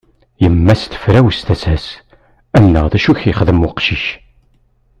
[0.43, 1.87] Yemma-s tefrawes tasa-s;
[2.57, 4.05] annaɣ d acu i ak-yexdem uqcic?